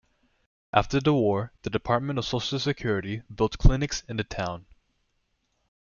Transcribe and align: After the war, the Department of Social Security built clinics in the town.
After 0.73 0.99
the 0.99 1.13
war, 1.13 1.53
the 1.61 1.69
Department 1.69 2.17
of 2.17 2.25
Social 2.25 2.57
Security 2.57 3.21
built 3.31 3.59
clinics 3.59 4.01
in 4.09 4.17
the 4.17 4.23
town. 4.23 4.65